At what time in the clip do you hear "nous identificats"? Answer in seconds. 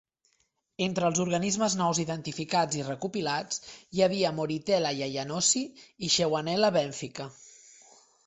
1.81-2.77